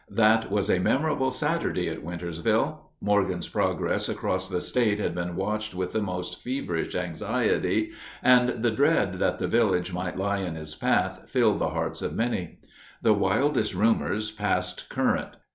That 0.09 0.49
was 0.51 0.67
a 0.67 0.79
memorable 0.79 1.29
Saturday 1.29 1.87
in 1.87 2.01
Wintersville. 2.01 2.89
Morgan's 3.01 3.47
progress 3.47 4.09
across 4.09 4.49
the 4.49 4.59
State 4.59 4.97
had 4.97 5.13
been 5.13 5.35
watched 5.35 5.75
with 5.75 5.93
the 5.93 6.01
most 6.01 6.41
feverish 6.41 6.95
anxiety, 6.95 7.91
and 8.23 8.63
the 8.63 8.71
dread 8.71 9.19
that 9.19 9.37
the 9.37 9.47
village 9.47 9.93
might 9.93 10.17
lie 10.17 10.39
in 10.39 10.55
his 10.55 10.73
path 10.73 11.29
filled 11.29 11.59
the 11.59 11.69
hearts 11.69 12.01
of 12.01 12.15
many. 12.15 12.57
The 13.03 13.13
wildest 13.13 13.75
rumors 13.75 14.31
passed 14.31 14.89
current. 14.89 15.35